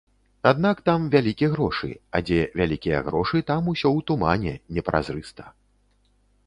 Аднак 0.51 0.79
там 0.89 1.03
вялікі 1.15 1.49
грошы, 1.51 1.89
а 2.19 2.21
дзе 2.31 2.39
вялікія 2.63 3.03
грошы, 3.11 3.37
там 3.51 3.61
усё 3.75 3.85
ў 3.85 3.99
тумане, 4.13 4.53
непразрыста. 4.79 5.43